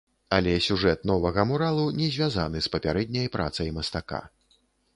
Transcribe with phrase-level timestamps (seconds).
[0.35, 4.25] Але сюжэт новага муралу не звязаны з папярэдняй працай мастака.